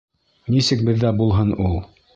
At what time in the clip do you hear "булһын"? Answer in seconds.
1.21-1.57